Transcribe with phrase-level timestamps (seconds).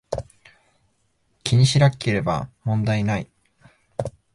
[1.43, 3.29] 気にしなければ問題無い